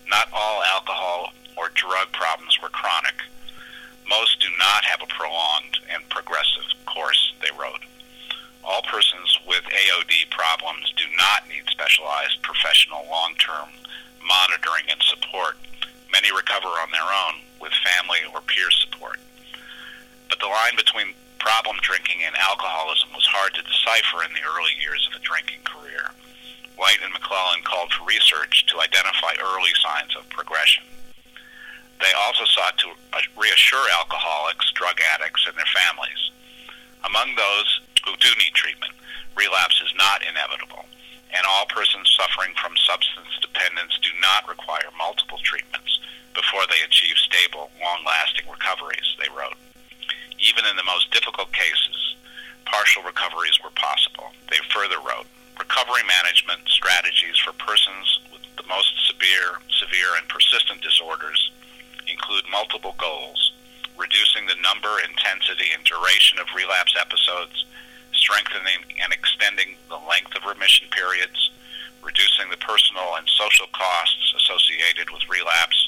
[0.07, 3.15] not all alcohol or drug problems were chronic.
[4.07, 7.81] Most do not have a prolonged and progressive course, they wrote.
[8.63, 13.69] All persons with AOD problems do not need specialized professional long term
[14.23, 15.57] monitoring and support.
[16.11, 19.23] Many recover on their own with family or peer support.
[20.27, 24.75] But the line between problem drinking and alcoholism was hard to decipher in the early
[24.83, 26.11] years of a drinking career.
[26.75, 30.83] White and McLellan called for research to identify early signs of progression.
[32.03, 32.91] They also sought to
[33.39, 36.19] reassure alcoholics, drug addicts, and their families.
[37.07, 38.91] Among those who do need treatment,
[39.39, 40.83] relapse is not inevitable,
[41.31, 46.02] and all persons suffering from substance dependence do not require multiple treatments
[46.33, 49.57] before they achieve stable, long lasting recoveries, they wrote.
[50.39, 52.15] Even in the most difficult cases,
[52.65, 54.33] partial recoveries were possible.
[54.49, 60.81] They further wrote, recovery management strategies for persons with the most severe, severe and persistent
[60.81, 61.51] disorders
[62.07, 63.53] include multiple goals,
[63.97, 67.65] reducing the number, intensity, and duration of relapse episodes,
[68.11, 71.51] strengthening and extending the length of remission periods,
[72.03, 75.82] reducing the personal and social costs associated with relapse,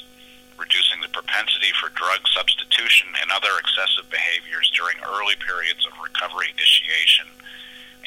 [0.58, 6.48] reducing the propensity for drug substitution and other excessive behaviors during early periods of recovery
[6.50, 7.26] initiation,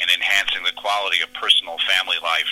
[0.01, 2.49] and enhancing the quality of personal family life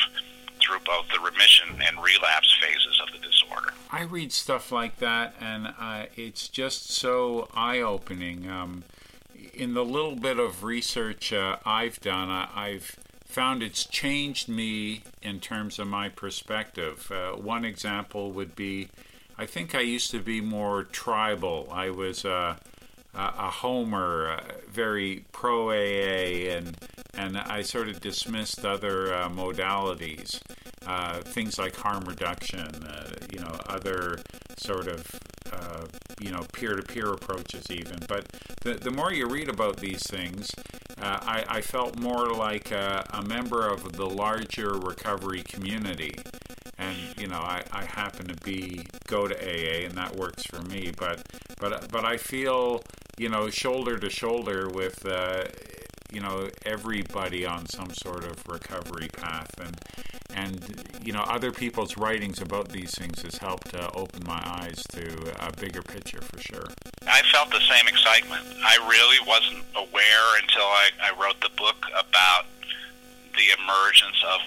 [0.60, 3.74] through both the remission and relapse phases of the disorder.
[3.92, 8.50] I read stuff like that, and uh, it's just so eye opening.
[8.50, 8.84] Um,
[9.54, 15.40] in the little bit of research uh, I've done, I've found it's changed me in
[15.40, 17.12] terms of my perspective.
[17.12, 18.90] Uh, one example would be
[19.38, 21.70] I think I used to be more tribal.
[21.72, 22.56] I was uh,
[23.14, 26.78] a homer, uh, very pro AA, and
[27.14, 30.40] and I sort of dismissed other uh, modalities,
[30.86, 34.20] uh, things like harm reduction, uh, you know, other
[34.58, 35.20] sort of
[35.52, 35.86] uh,
[36.20, 38.00] you know peer-to-peer approaches even.
[38.08, 38.28] But
[38.62, 40.50] the the more you read about these things,
[41.00, 46.16] I, I felt more like a, a member of the larger recovery community
[46.78, 50.62] and you know I, I happen to be go to AA and that works for
[50.62, 51.22] me but
[51.60, 52.82] but but I feel
[53.18, 55.46] you know shoulder to shoulder with uh,
[56.12, 59.50] you know everybody on some sort of recovery path.
[59.60, 59.78] And
[60.36, 64.82] and you know other people's writings about these things has helped uh, open my eyes
[64.94, 66.68] to a bigger picture for sure.
[67.08, 68.46] I felt the same excitement.
[68.64, 72.46] I really wasn't aware until I, I wrote the book about
[73.36, 74.40] the emergence of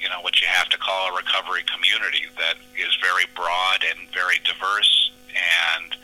[0.00, 4.08] you know what you have to call a recovery community that is very broad and
[4.12, 5.96] very diverse and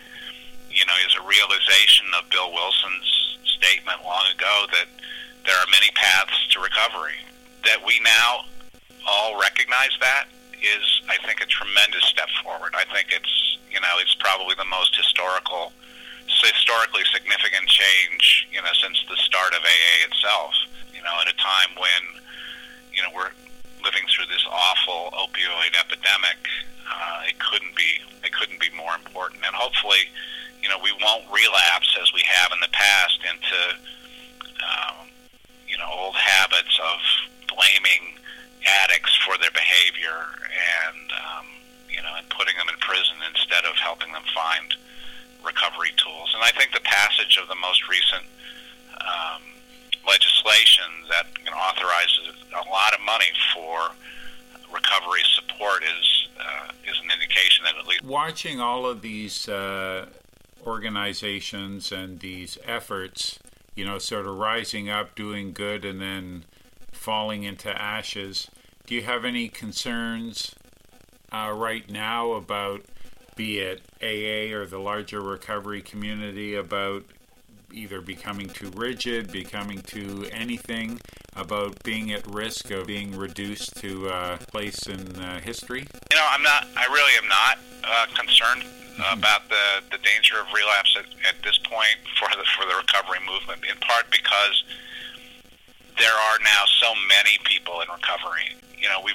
[0.70, 4.88] you know is a realization of Bill Wilson's statement long ago that
[5.44, 7.18] there are many paths to recovery.
[7.64, 8.48] That we now
[9.06, 10.26] all recognize that
[10.60, 12.72] is I think a tremendous step forward.
[12.76, 15.72] I think it's you know it's probably the most historical
[16.30, 20.54] historically significant change you know since the start of AA itself
[20.94, 22.22] you know at a time when
[22.94, 23.28] you know we're
[23.82, 26.40] living through this awful opioid epidemic,
[26.88, 29.40] uh, it couldn't be it couldn't be more important.
[29.46, 30.10] And hopefully,
[30.62, 33.60] you know, we won't relapse as we have in the past into
[34.60, 35.08] um,
[35.68, 36.98] you know old habits of
[37.48, 38.18] blaming
[38.84, 41.46] addicts for their behavior and um,
[41.88, 44.74] you know and putting them in prison instead of helping them find
[45.44, 46.32] recovery tools.
[46.34, 48.24] And I think the passage of the most recent
[49.00, 49.42] um,
[50.06, 53.90] legislation that you know, authorizes a lot of money for
[54.72, 60.06] recovery support is uh, is an indication that at least watching all of these uh,
[60.66, 63.38] organizations and these efforts,
[63.74, 66.44] you know, sort of rising up, doing good, and then
[66.92, 68.50] falling into ashes.
[68.86, 70.54] Do you have any concerns
[71.32, 72.82] uh, right now about,
[73.36, 77.04] be it AA or the larger recovery community, about
[77.72, 81.00] either becoming too rigid, becoming too anything,
[81.36, 85.86] about being at risk of being reduced to a place in uh, history?
[86.10, 86.66] You know, I'm not.
[86.76, 89.18] I really am not uh, concerned mm-hmm.
[89.18, 93.20] about the the danger of relapse at, at this point for the for the recovery
[93.26, 93.64] movement.
[93.64, 94.64] In part because
[95.98, 98.56] there are now so many people in recovery.
[98.78, 99.14] You know, we've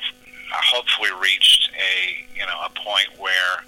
[0.53, 3.66] uh, hopefully reached a you know a point where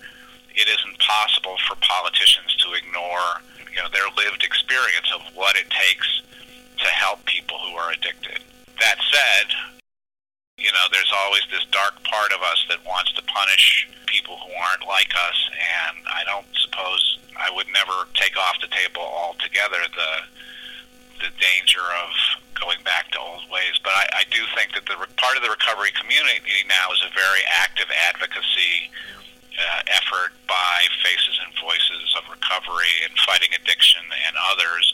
[0.55, 3.41] it isn't possible for politicians to ignore
[3.77, 6.09] you know their lived experience of what it takes
[6.81, 8.41] to help people who are addicted.
[8.81, 9.53] That said,
[10.57, 14.49] you know, there's always this dark part of us that wants to punish people who
[14.57, 19.77] aren't like us, and I don't suppose I would never take off the table altogether
[19.93, 20.11] the
[21.21, 22.09] the danger of
[22.53, 23.77] going back to old ways.
[23.81, 27.13] But I, I do think that the part of the recovery community now is a
[27.13, 28.89] very active advocacy
[29.57, 34.93] uh, effort by Faces and Voices of Recovery and Facing Addiction and others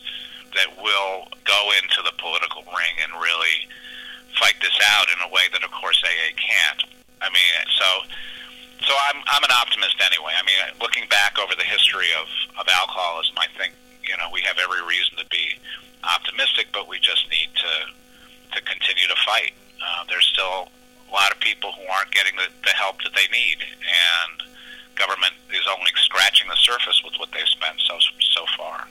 [0.55, 3.67] that will go into the political ring and really
[4.39, 6.81] fight this out in a way that, of course, AA can't.
[7.21, 7.87] I mean, so
[8.83, 10.35] so I'm I'm an optimist anyway.
[10.35, 12.27] I mean, looking back over the history of
[12.59, 15.55] of alcoholism, I think you know we have every reason to be
[16.03, 17.73] optimistic, but we just need to
[18.55, 19.55] to continue to fight.
[19.79, 20.67] Uh, there's still
[21.07, 24.43] a lot of people who aren't getting the, the help that they need, and
[24.95, 27.97] government is only scratching the surface with what they've spent so
[28.35, 28.87] so far.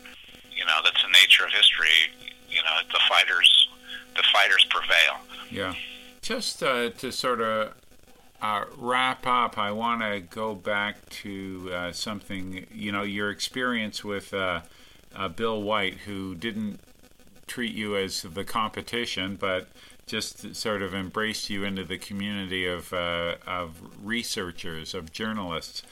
[0.54, 2.12] You know, that's the nature of history.
[2.48, 3.68] You know, the fighters
[4.16, 5.20] the fighters prevail.
[5.50, 5.74] Yeah.
[6.20, 7.74] Just uh, to sort of
[8.40, 12.66] uh, wrap up, I want to go back to uh, something.
[12.72, 14.60] You know, your experience with uh,
[15.14, 16.80] uh, Bill White, who didn't
[17.46, 19.68] treat you as the competition, but
[20.12, 25.82] just sort of embraced you into the community of uh, of researchers, of journalists.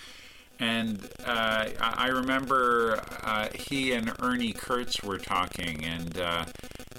[0.58, 6.44] And uh, I remember uh, he and Ernie Kurtz were talking, and uh,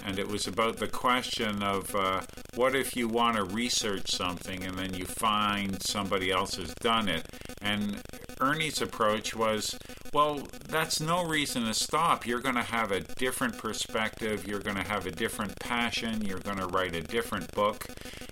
[0.04, 2.22] and it was about the question of uh,
[2.54, 7.08] what if you want to research something and then you find somebody else has done
[7.08, 7.26] it.
[7.60, 8.02] And
[8.40, 9.78] Ernie's approach was,
[10.12, 12.26] well, that's no reason to stop.
[12.26, 14.46] You're going to have a different perspective.
[14.46, 16.24] You're going to have a different passion.
[16.24, 17.86] You're going to write a different book.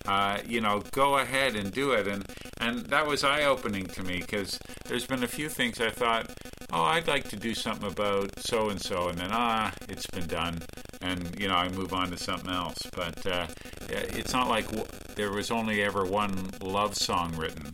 [0.06, 2.06] Uh, you know, go ahead and do it.
[2.06, 2.26] And
[2.60, 6.30] and that was eye opening to me because there's been a few things I thought,
[6.72, 10.26] oh, I'd like to do something about so and so, and then ah, it's been
[10.26, 10.60] done,
[11.00, 12.78] and you know I move on to something else.
[12.92, 13.46] But uh,
[13.88, 14.86] it's not like w-
[15.16, 17.72] there was only ever one love song written.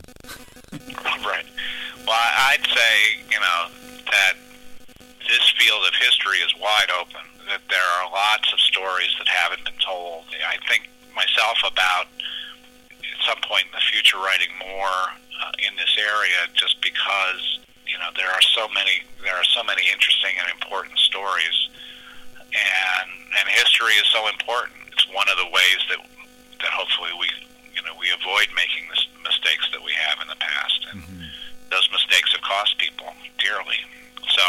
[0.73, 1.45] right.
[2.05, 3.67] Well, I'd say you know
[4.11, 4.33] that
[5.27, 7.21] this field of history is wide open.
[7.47, 10.25] That there are lots of stories that haven't been told.
[10.47, 12.07] I think myself about
[12.91, 14.99] at some point in the future writing more
[15.41, 19.63] uh, in this area, just because you know there are so many there are so
[19.63, 21.66] many interesting and important stories,
[22.53, 24.77] and and history is so important.
[24.91, 25.99] It's one of the ways that
[26.63, 27.27] that hopefully we
[27.75, 31.27] you know we avoid making the mistakes that we have in the past, and mm-hmm.
[31.69, 33.79] those mistakes have cost people dearly.
[34.31, 34.45] So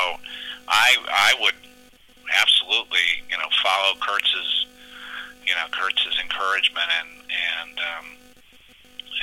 [0.69, 1.59] I I would
[2.41, 4.67] absolutely you know follow Kurtz's
[5.47, 8.07] you know Kurtz's encouragement and and um,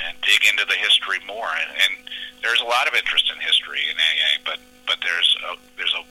[0.04, 1.48] and dig into the history more.
[1.48, 1.92] And, and
[2.42, 6.04] there's a lot of interest in history in AA, but but there's a, there's a,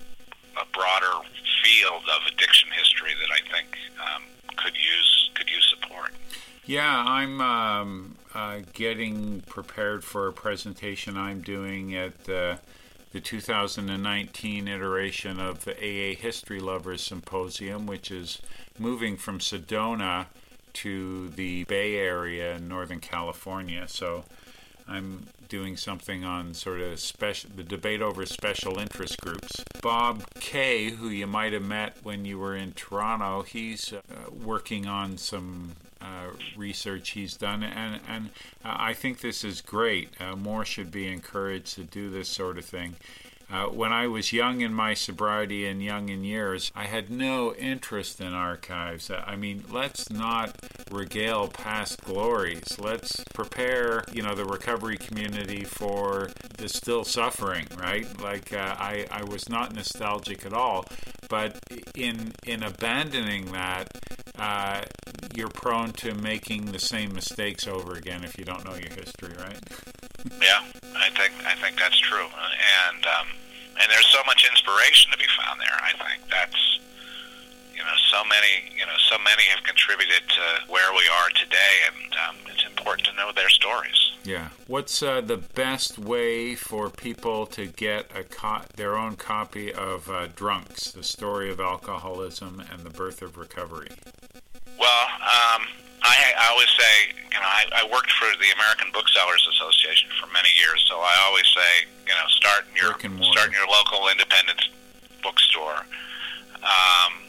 [0.62, 1.28] a broader
[1.64, 4.24] field of addiction history that I think um,
[4.58, 6.12] could use could use support.
[6.66, 12.30] Yeah, I'm um, uh, getting prepared for a presentation I'm doing at.
[12.30, 12.58] Uh,
[13.12, 18.42] the 2019 iteration of the AA History Lovers Symposium, which is
[18.78, 20.26] moving from Sedona
[20.74, 23.88] to the Bay Area in Northern California.
[23.88, 24.26] So
[24.88, 29.64] I'm doing something on sort of special the debate over special interest groups.
[29.82, 34.00] Bob K, who you might have met when you were in Toronto, he's uh,
[34.32, 38.30] working on some uh, research he's done, and and
[38.64, 40.10] uh, I think this is great.
[40.20, 42.96] Uh, more should be encouraged to do this sort of thing.
[43.52, 47.54] Uh, when I was young in my sobriety and young in years, I had no
[47.54, 49.12] interest in archives.
[49.12, 50.56] I mean, let's not
[50.92, 52.80] regale past glories.
[52.80, 58.08] Let's prepare, you know, the recovery community for the still suffering, right?
[58.20, 60.86] Like uh, I, I was not nostalgic at all,
[61.30, 61.60] but
[61.96, 63.88] in in abandoning that,
[64.38, 64.82] uh,
[65.36, 69.34] you're prone to making the same mistakes over again if you don't know your history,
[69.38, 69.60] right?
[70.42, 70.62] yeah,
[70.96, 73.28] I think I think that's true, and um,
[73.82, 75.78] and there's so much inspiration to be found there.
[75.82, 76.80] I think that's
[77.74, 81.74] you know so many you know so many have contributed to where we are today,
[81.88, 84.12] and um, it's important to know their stories.
[84.24, 84.50] Yeah.
[84.66, 90.10] What's uh, the best way for people to get a co- their own copy of
[90.10, 93.90] uh, Drunks: The Story of Alcoholism and the Birth of Recovery?
[94.80, 95.68] Well, um,
[96.02, 96.94] I, I always say,
[97.32, 101.16] you know, I, I worked for the American Booksellers Association for many years, so I
[101.28, 102.94] always say, you know, start in your
[103.32, 104.62] start in your local independent
[105.24, 105.86] bookstore.
[106.62, 107.26] Um,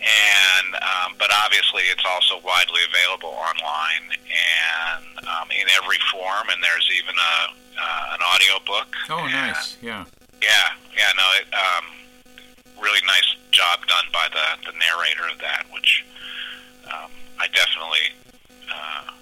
[0.00, 6.48] and um, but obviously, it's also widely available online and um, in every form.
[6.48, 7.36] And there's even a
[7.76, 8.88] uh, an audio book.
[9.08, 9.76] Oh, nice!
[9.82, 10.04] Yeah.
[10.40, 11.12] Yeah, yeah.
[11.16, 11.84] No, it, um,
[12.80, 16.04] really nice job done by the the narrator of that, which
[16.88, 17.10] um,
[17.40, 18.12] I definitely
[18.68, 19.12] uh,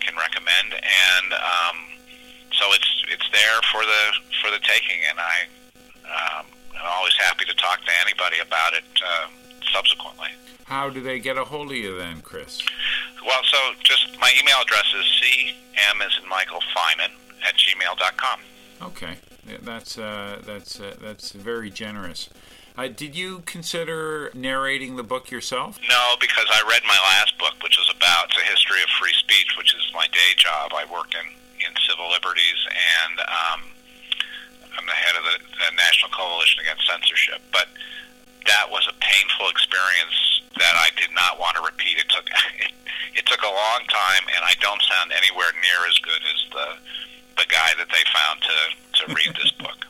[0.00, 0.74] can recommend.
[0.78, 1.76] And um,
[2.54, 4.02] so it's it's there for the
[4.40, 5.36] for the taking, and I
[6.06, 6.46] um,
[6.78, 9.26] I'm always happy to talk to anybody about it uh,
[9.72, 10.28] subsequently.
[10.64, 12.62] How do they get a hold of you then, Chris?
[13.26, 17.10] Well, so just my email address is cm as in Michael Finan
[17.46, 18.40] at gmail.com.
[18.82, 19.16] Okay,
[19.62, 22.30] that's uh, that's uh, that's very generous.
[22.74, 25.78] Uh, did you consider narrating the book yourself?
[25.88, 29.54] No, because I read my last book, which was about the history of free speech,
[29.56, 30.74] which is my day job.
[30.74, 31.26] I work in,
[31.62, 33.60] in civil liberties, and um,
[34.74, 37.38] I'm the head of the, the National Coalition Against Censorship.
[37.54, 37.70] But
[38.50, 42.02] that was a painful experience that I did not want to repeat.
[42.02, 42.26] It took
[42.58, 42.74] it,
[43.22, 46.68] it took a long time, and I don't sound anywhere near as good as the
[47.38, 48.58] the guy that they found to
[48.98, 49.86] to read this book.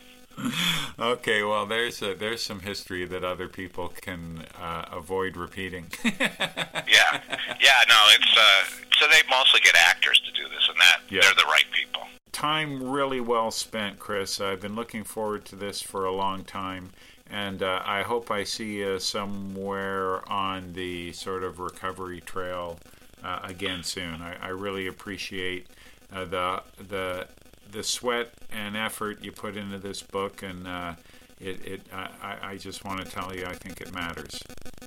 [0.99, 5.87] Okay, well, there's a, there's some history that other people can uh, avoid repeating.
[6.05, 7.21] yeah,
[7.61, 11.21] yeah, no, it's uh, so they mostly get actors to do this, and that yeah.
[11.23, 12.03] they're the right people.
[12.33, 14.41] Time really well spent, Chris.
[14.41, 16.91] I've been looking forward to this for a long time,
[17.31, 22.79] and uh, I hope I see you somewhere on the sort of recovery trail
[23.23, 24.21] uh, again soon.
[24.21, 25.67] I, I really appreciate
[26.13, 27.29] uh, the the
[27.75, 30.95] the sweat and effort you put into this book, and uh,
[31.41, 34.41] it, it I, I just want to tell you, I think it matters.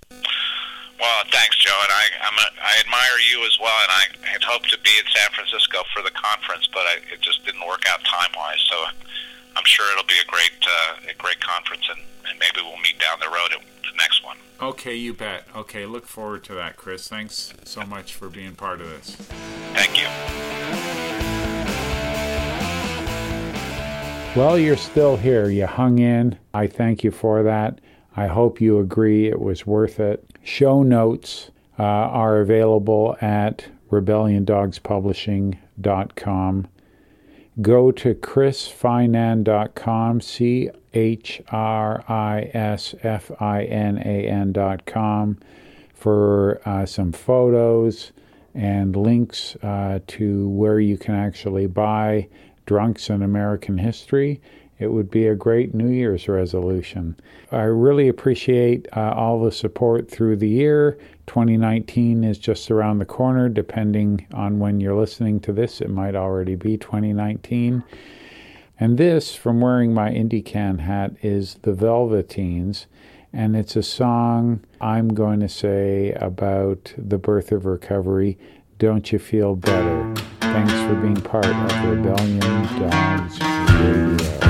[0.09, 4.41] Well, thanks, Joe, and I I'm a, I admire you as well, and I had
[4.41, 7.83] hoped to be in San Francisco for the conference, but I, it just didn't work
[7.89, 8.65] out time wise.
[8.71, 8.85] So
[9.55, 12.97] I'm sure it'll be a great uh, a great conference, and, and maybe we'll meet
[12.99, 14.38] down the road at the next one.
[14.59, 15.43] Okay, you bet.
[15.55, 17.07] Okay, look forward to that, Chris.
[17.07, 19.15] Thanks so much for being part of this.
[19.75, 20.66] Thank you.
[24.38, 25.49] Well, you're still here.
[25.49, 26.38] You hung in.
[26.53, 27.81] I thank you for that.
[28.15, 30.23] I hope you agree it was worth it.
[30.43, 36.67] Show notes uh, are available at rebelliondogspublishing.com.
[37.63, 45.39] Go to chrisfinan.com, C H R I S F I N A N.com,
[45.95, 48.11] for uh, some photos
[48.53, 52.27] and links uh, to where you can actually buy
[52.68, 54.39] Drunks in American History,
[54.80, 57.15] it would be a great New Year's resolution.
[57.51, 60.99] I really appreciate uh, all the support through the year.
[61.26, 65.82] 2019 is just around the corner, depending on when you're listening to this.
[65.82, 67.84] It might already be 2019.
[68.80, 72.86] And this, from wearing my IndyCan hat, is The Velveteens.
[73.34, 78.38] And it's a song I'm going to say about the birth of recovery.
[78.78, 80.13] Don't you feel better?
[80.54, 82.39] Thanks for being part of Rebellion
[82.80, 84.47] Dogs Radio.